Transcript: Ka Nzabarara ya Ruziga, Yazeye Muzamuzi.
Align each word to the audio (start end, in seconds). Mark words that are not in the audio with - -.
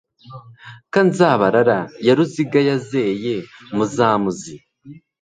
Ka 0.91 1.01
Nzabarara 1.07 1.77
ya 2.05 2.13
Ruziga, 2.17 2.59
Yazeye 2.69 3.35
Muzamuzi. 3.75 4.55